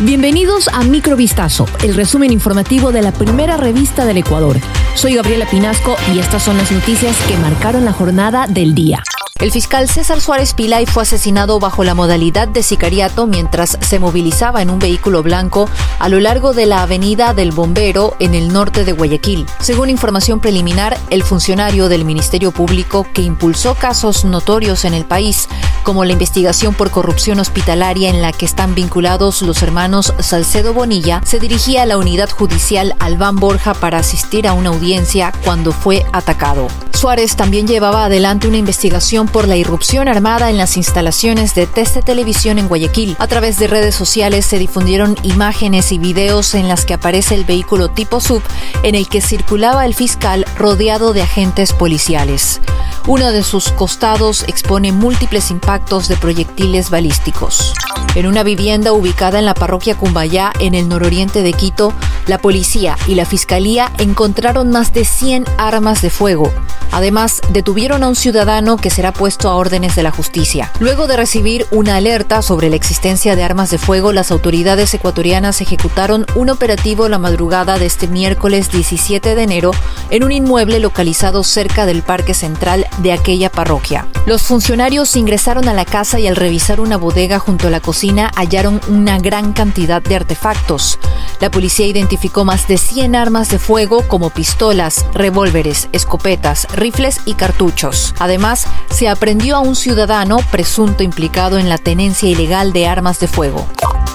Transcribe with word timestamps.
Bienvenidos 0.00 0.68
a 0.68 0.84
Microvistazo, 0.84 1.64
el 1.82 1.94
resumen 1.94 2.30
informativo 2.30 2.92
de 2.92 3.00
la 3.00 3.12
primera 3.12 3.56
revista 3.56 4.04
del 4.04 4.18
Ecuador. 4.18 4.58
Soy 4.94 5.14
Gabriela 5.14 5.48
Pinasco 5.48 5.96
y 6.14 6.18
estas 6.18 6.42
son 6.42 6.58
las 6.58 6.70
noticias 6.70 7.16
que 7.26 7.34
marcaron 7.38 7.86
la 7.86 7.94
jornada 7.94 8.46
del 8.46 8.74
día. 8.74 9.02
El 9.38 9.52
fiscal 9.52 9.86
César 9.86 10.22
Suárez 10.22 10.54
Pilay 10.54 10.86
fue 10.86 11.02
asesinado 11.02 11.60
bajo 11.60 11.84
la 11.84 11.94
modalidad 11.94 12.48
de 12.48 12.62
sicariato 12.62 13.26
mientras 13.26 13.76
se 13.82 13.98
movilizaba 13.98 14.62
en 14.62 14.70
un 14.70 14.78
vehículo 14.78 15.22
blanco 15.22 15.68
a 15.98 16.08
lo 16.08 16.20
largo 16.20 16.54
de 16.54 16.64
la 16.64 16.82
avenida 16.82 17.34
del 17.34 17.52
Bombero 17.52 18.16
en 18.18 18.34
el 18.34 18.50
norte 18.50 18.86
de 18.86 18.92
Guayaquil. 18.92 19.44
Según 19.60 19.90
información 19.90 20.40
preliminar, 20.40 20.96
el 21.10 21.22
funcionario 21.22 21.90
del 21.90 22.06
Ministerio 22.06 22.50
Público 22.50 23.06
que 23.12 23.20
impulsó 23.20 23.74
casos 23.74 24.24
notorios 24.24 24.86
en 24.86 24.94
el 24.94 25.04
país, 25.04 25.48
como 25.86 26.04
la 26.04 26.14
investigación 26.14 26.74
por 26.74 26.90
corrupción 26.90 27.38
hospitalaria 27.38 28.10
en 28.10 28.20
la 28.20 28.32
que 28.32 28.44
están 28.44 28.74
vinculados 28.74 29.40
los 29.42 29.62
hermanos 29.62 30.12
Salcedo 30.18 30.74
Bonilla, 30.74 31.20
se 31.24 31.38
dirigía 31.38 31.82
a 31.82 31.86
la 31.86 31.96
unidad 31.96 32.28
judicial 32.28 32.96
Albán 32.98 33.36
Borja 33.36 33.72
para 33.72 33.98
asistir 33.98 34.48
a 34.48 34.52
una 34.52 34.70
audiencia 34.70 35.32
cuando 35.44 35.70
fue 35.70 36.04
atacado. 36.12 36.66
Suárez 36.92 37.36
también 37.36 37.68
llevaba 37.68 38.06
adelante 38.06 38.48
una 38.48 38.56
investigación 38.56 39.28
por 39.28 39.46
la 39.46 39.56
irrupción 39.56 40.08
armada 40.08 40.50
en 40.50 40.56
las 40.56 40.76
instalaciones 40.76 41.54
de 41.54 41.68
Teste 41.68 42.02
Televisión 42.02 42.58
en 42.58 42.66
Guayaquil. 42.66 43.14
A 43.20 43.28
través 43.28 43.58
de 43.60 43.68
redes 43.68 43.94
sociales 43.94 44.44
se 44.44 44.58
difundieron 44.58 45.14
imágenes 45.22 45.92
y 45.92 45.98
videos 45.98 46.54
en 46.56 46.66
las 46.66 46.84
que 46.84 46.94
aparece 46.94 47.36
el 47.36 47.44
vehículo 47.44 47.90
tipo 47.90 48.20
sub 48.20 48.42
en 48.82 48.96
el 48.96 49.08
que 49.08 49.20
circulaba 49.20 49.86
el 49.86 49.94
fiscal 49.94 50.46
rodeado 50.56 51.12
de 51.12 51.22
agentes 51.22 51.72
policiales. 51.72 52.60
Uno 53.08 53.30
de 53.30 53.44
sus 53.44 53.70
costados 53.70 54.42
expone 54.48 54.90
múltiples 54.90 55.52
impactos 55.52 56.08
de 56.08 56.16
proyectiles 56.16 56.90
balísticos. 56.90 57.72
En 58.16 58.26
una 58.26 58.42
vivienda 58.42 58.92
ubicada 58.92 59.38
en 59.38 59.44
la 59.44 59.54
parroquia 59.54 59.96
Cumbayá, 59.96 60.52
en 60.58 60.74
el 60.74 60.88
nororiente 60.88 61.42
de 61.42 61.52
Quito, 61.52 61.92
la 62.26 62.38
policía 62.38 62.98
y 63.06 63.14
la 63.14 63.24
fiscalía 63.24 63.92
encontraron 63.98 64.70
más 64.70 64.92
de 64.92 65.04
100 65.04 65.44
armas 65.56 66.02
de 66.02 66.10
fuego. 66.10 66.52
Además, 66.90 67.42
detuvieron 67.50 68.02
a 68.02 68.08
un 68.08 68.16
ciudadano 68.16 68.76
que 68.76 68.90
será 68.90 69.12
puesto 69.12 69.48
a 69.50 69.54
órdenes 69.54 69.94
de 69.94 70.02
la 70.02 70.10
justicia. 70.10 70.72
Luego 70.80 71.06
de 71.06 71.16
recibir 71.16 71.66
una 71.70 71.96
alerta 71.96 72.42
sobre 72.42 72.70
la 72.70 72.76
existencia 72.76 73.36
de 73.36 73.44
armas 73.44 73.70
de 73.70 73.78
fuego, 73.78 74.12
las 74.12 74.30
autoridades 74.32 74.94
ecuatorianas 74.94 75.60
ejecutaron 75.60 76.26
un 76.34 76.50
operativo 76.50 77.08
la 77.08 77.18
madrugada 77.18 77.78
de 77.78 77.86
este 77.86 78.08
miércoles 78.08 78.70
17 78.72 79.34
de 79.34 79.42
enero 79.42 79.70
en 80.10 80.24
un 80.24 80.32
inmueble 80.32 80.80
localizado 80.80 81.42
cerca 81.44 81.86
del 81.86 82.02
Parque 82.02 82.34
Central 82.34 82.86
de 82.98 83.12
aquella 83.12 83.50
parroquia. 83.50 84.06
Los 84.26 84.42
funcionarios 84.42 85.16
ingresaron 85.16 85.68
a 85.68 85.74
la 85.74 85.84
casa 85.84 86.18
y 86.18 86.26
al 86.26 86.36
revisar 86.36 86.80
una 86.80 86.96
bodega 86.96 87.38
junto 87.38 87.68
a 87.68 87.70
la 87.70 87.80
cocina 87.80 88.30
hallaron 88.36 88.80
una 88.88 89.18
gran 89.18 89.52
cantidad 89.52 90.02
de 90.02 90.16
artefactos. 90.16 90.98
La 91.40 91.50
policía 91.50 91.86
identificó 91.86 92.44
más 92.44 92.66
de 92.68 92.78
100 92.78 93.14
armas 93.14 93.48
de 93.50 93.58
fuego 93.58 94.02
como 94.08 94.30
pistolas, 94.30 95.04
revólveres, 95.12 95.88
escopetas, 95.92 96.66
rifles 96.74 97.20
y 97.24 97.34
cartuchos. 97.34 98.14
Además, 98.18 98.66
se 98.90 99.08
aprendió 99.08 99.56
a 99.56 99.60
un 99.60 99.76
ciudadano 99.76 100.38
presunto 100.50 101.02
implicado 101.02 101.58
en 101.58 101.68
la 101.68 101.78
tenencia 101.78 102.28
ilegal 102.28 102.72
de 102.72 102.86
armas 102.86 103.20
de 103.20 103.28
fuego. 103.28 103.66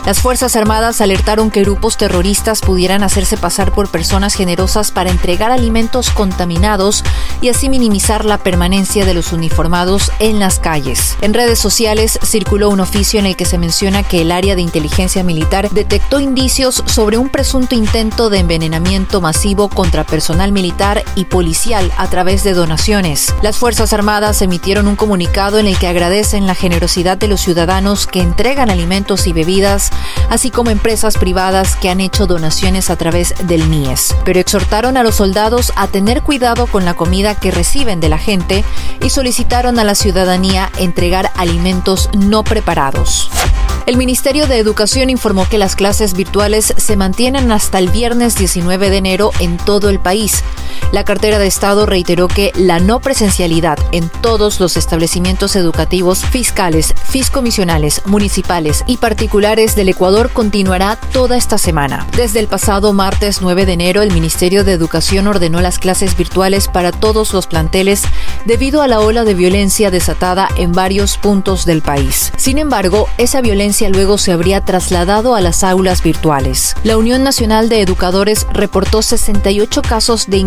Las 0.05 0.19
Fuerzas 0.19 0.55
Armadas 0.55 0.99
alertaron 0.99 1.51
que 1.51 1.61
grupos 1.61 1.95
terroristas 1.95 2.61
pudieran 2.61 3.03
hacerse 3.03 3.37
pasar 3.37 3.71
por 3.71 3.89
personas 3.89 4.33
generosas 4.33 4.89
para 4.89 5.11
entregar 5.11 5.51
alimentos 5.51 6.09
contaminados 6.09 7.03
y 7.39 7.49
así 7.49 7.69
minimizar 7.69 8.25
la 8.25 8.39
permanencia 8.39 9.05
de 9.05 9.13
los 9.13 9.31
uniformados 9.31 10.11
en 10.17 10.39
las 10.39 10.57
calles. 10.57 11.17
En 11.21 11.35
redes 11.35 11.59
sociales 11.59 12.17
circuló 12.23 12.69
un 12.69 12.79
oficio 12.79 13.19
en 13.19 13.27
el 13.27 13.35
que 13.35 13.45
se 13.45 13.59
menciona 13.59 14.01
que 14.01 14.21
el 14.21 14.31
área 14.31 14.55
de 14.55 14.63
inteligencia 14.63 15.23
militar 15.23 15.69
detectó 15.69 16.19
indicios 16.19 16.83
sobre 16.87 17.19
un 17.19 17.29
presunto 17.29 17.75
intento 17.75 18.31
de 18.31 18.39
envenenamiento 18.39 19.21
masivo 19.21 19.69
contra 19.69 20.03
personal 20.03 20.51
militar 20.51 21.03
y 21.13 21.25
policial 21.25 21.91
a 21.97 22.07
través 22.07 22.43
de 22.43 22.53
donaciones. 22.53 23.35
Las 23.43 23.59
Fuerzas 23.59 23.93
Armadas 23.93 24.41
emitieron 24.41 24.87
un 24.87 24.95
comunicado 24.95 25.59
en 25.59 25.67
el 25.67 25.77
que 25.77 25.87
agradecen 25.87 26.47
la 26.47 26.55
generosidad 26.55 27.17
de 27.17 27.27
los 27.27 27.41
ciudadanos 27.41 28.07
que 28.07 28.21
entregan 28.21 28.71
alimentos 28.71 29.27
y 29.27 29.33
bebidas 29.33 29.90
así 30.29 30.51
como 30.51 30.69
empresas 30.69 31.17
privadas 31.17 31.75
que 31.75 31.89
han 31.89 32.01
hecho 32.01 32.27
donaciones 32.27 32.89
a 32.89 32.95
través 32.95 33.33
del 33.43 33.67
MIES. 33.67 34.15
Pero 34.23 34.39
exhortaron 34.39 34.97
a 34.97 35.03
los 35.03 35.15
soldados 35.15 35.73
a 35.75 35.87
tener 35.87 36.21
cuidado 36.21 36.67
con 36.67 36.85
la 36.85 36.93
comida 36.93 37.35
que 37.35 37.51
reciben 37.51 37.99
de 37.99 38.09
la 38.09 38.17
gente 38.17 38.63
y 39.03 39.09
solicitaron 39.09 39.79
a 39.79 39.83
la 39.83 39.95
ciudadanía 39.95 40.71
entregar 40.77 41.31
alimentos 41.35 42.09
no 42.13 42.43
preparados. 42.43 43.29
El 43.85 43.97
Ministerio 43.97 44.47
de 44.47 44.59
Educación 44.59 45.09
informó 45.09 45.49
que 45.49 45.57
las 45.57 45.75
clases 45.75 46.13
virtuales 46.13 46.73
se 46.77 46.95
mantienen 46.95 47.51
hasta 47.51 47.79
el 47.79 47.89
viernes 47.89 48.35
19 48.35 48.89
de 48.89 48.97
enero 48.97 49.31
en 49.39 49.57
todo 49.57 49.89
el 49.89 49.99
país. 49.99 50.43
La 50.91 51.05
cartera 51.05 51.39
de 51.39 51.47
Estado 51.47 51.85
reiteró 51.85 52.27
que 52.27 52.51
la 52.55 52.79
no 52.79 52.99
presencialidad 52.99 53.79
en 53.91 54.09
todos 54.09 54.59
los 54.59 54.77
establecimientos 54.77 55.55
educativos 55.55 56.25
fiscales, 56.25 56.93
fiscomisionales, 57.03 58.01
municipales 58.05 58.83
y 58.87 58.97
particulares 58.97 59.75
del 59.75 59.89
Ecuador 59.89 60.31
continuará 60.31 60.97
toda 61.13 61.37
esta 61.37 61.57
semana. 61.57 62.07
Desde 62.15 62.39
el 62.39 62.47
pasado 62.47 62.93
martes 62.93 63.41
9 63.41 63.65
de 63.65 63.73
enero, 63.73 64.01
el 64.01 64.11
Ministerio 64.11 64.63
de 64.63 64.73
Educación 64.73 65.27
ordenó 65.27 65.61
las 65.61 65.79
clases 65.79 66.17
virtuales 66.17 66.67
para 66.67 66.91
todos 66.91 67.33
los 67.33 67.47
planteles 67.47 68.03
debido 68.45 68.81
a 68.81 68.87
la 68.87 68.99
ola 68.99 69.23
de 69.23 69.33
violencia 69.33 69.91
desatada 69.91 70.49
en 70.57 70.71
varios 70.71 71.17
puntos 71.17 71.65
del 71.65 71.81
país. 71.81 72.31
Sin 72.37 72.57
embargo, 72.57 73.07
esa 73.17 73.41
violencia 73.41 73.89
luego 73.89 74.17
se 74.17 74.31
habría 74.31 74.61
trasladado 74.61 75.35
a 75.35 75.41
las 75.41 75.63
aulas 75.63 76.03
virtuales. 76.03 76.75
La 76.83 76.97
Unión 76.97 77.23
Nacional 77.23 77.69
de 77.69 77.81
Educadores 77.81 78.47
reportó 78.51 79.01
68 79.01 79.81
casos 79.81 80.27
de 80.27 80.37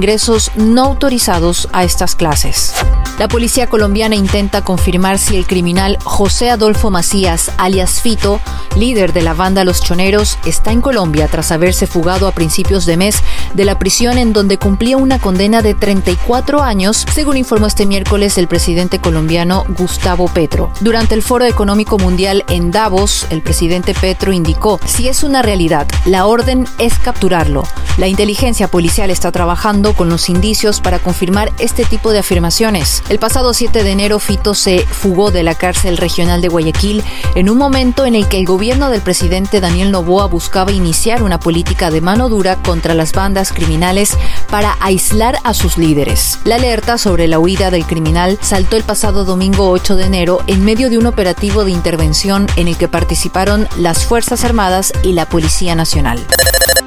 no 0.56 0.84
autorizados 0.84 1.68
a 1.72 1.84
estas 1.84 2.16
clases. 2.16 2.72
La 3.18 3.28
policía 3.28 3.66
colombiana 3.66 4.16
intenta 4.16 4.64
confirmar 4.64 5.18
si 5.18 5.36
el 5.36 5.46
criminal 5.46 5.98
José 6.02 6.50
Adolfo 6.50 6.90
Macías, 6.90 7.52
alias 7.58 8.00
Fito, 8.00 8.40
líder 8.74 9.12
de 9.12 9.22
la 9.22 9.34
banda 9.34 9.64
Los 9.64 9.82
Choneros, 9.82 10.38
está 10.46 10.72
en 10.72 10.80
Colombia 10.80 11.28
tras 11.28 11.52
haberse 11.52 11.86
fugado 11.86 12.26
a 12.26 12.32
principios 12.32 12.86
de 12.86 12.96
mes 12.96 13.22
de 13.52 13.64
la 13.64 13.78
prisión 13.78 14.16
en 14.16 14.32
donde 14.32 14.58
cumplía 14.58 14.96
una 14.96 15.18
condena 15.20 15.62
de 15.62 15.74
34 15.74 16.62
años, 16.62 17.06
según 17.12 17.36
informó 17.36 17.66
este 17.66 17.86
miércoles 17.86 18.38
el 18.38 18.48
presidente 18.48 18.98
colombiano 18.98 19.64
Gustavo 19.76 20.26
Petro. 20.26 20.72
Durante 20.80 21.14
el 21.14 21.22
Foro 21.22 21.44
Económico 21.44 21.98
Mundial 21.98 22.44
en 22.48 22.70
Davos, 22.70 23.26
el 23.28 23.42
presidente 23.42 23.94
Petro 23.94 24.32
indicó, 24.32 24.80
si 24.86 25.06
es 25.06 25.22
una 25.22 25.42
realidad, 25.42 25.86
la 26.06 26.26
orden 26.26 26.66
es 26.78 26.98
capturarlo. 26.98 27.64
La 27.96 28.08
inteligencia 28.08 28.66
policial 28.66 29.10
está 29.10 29.30
trabajando 29.30 29.94
con 29.94 30.08
indicios 30.28 30.80
para 30.80 30.98
confirmar 30.98 31.52
este 31.58 31.84
tipo 31.84 32.12
de 32.12 32.20
afirmaciones. 32.20 33.02
El 33.08 33.19
pasado 33.19 33.52
7 33.52 33.82
de 33.82 33.91
enero, 33.91 34.19
Fito 34.19 34.54
se 34.54 34.80
fugó 34.80 35.30
de 35.30 35.42
la 35.42 35.54
cárcel 35.54 35.97
regional 35.97 36.41
de 36.41 36.48
Guayaquil 36.48 37.02
en 37.34 37.50
un 37.50 37.58
momento 37.58 38.06
en 38.06 38.14
el 38.14 38.28
que 38.28 38.38
el 38.38 38.47
gobierno 38.47 38.91
del 38.91 39.00
presidente 39.00 39.60
Daniel 39.60 39.91
Novoa 39.91 40.26
buscaba 40.26 40.72
iniciar 40.72 41.22
una 41.22 41.41
política 41.41 41.91
de 41.91 42.00
mano 42.00 42.28
dura 42.28 42.56
contra 42.56 42.94
las 42.94 43.12
bandas 43.12 43.52
criminales 43.52 44.16
para 44.50 44.76
aislar 44.80 45.38
a 45.44 45.54
sus 45.54 45.78
líderes. 45.78 46.38
La 46.44 46.56
alerta 46.56 46.98
sobre 46.98 47.28
la 47.28 47.38
huida 47.38 47.70
del 47.70 47.86
criminal 47.86 48.38
saltó 48.41 48.76
el 48.76 48.84
pasado 48.84 49.25
domingo 49.25 49.70
8 49.70 49.96
de 49.96 50.04
enero 50.04 50.41
en 50.46 50.64
medio 50.64 50.91
de 50.91 50.98
un 50.98 51.06
operativo 51.06 51.64
de 51.64 51.70
intervención 51.70 52.46
en 52.56 52.69
el 52.69 52.76
que 52.76 52.88
participaron 52.88 53.69
las 53.76 54.04
Fuerzas 54.04 54.44
Armadas 54.44 54.92
y 55.02 55.12
la 55.12 55.26
Policía 55.28 55.75
Nacional. 55.75 56.25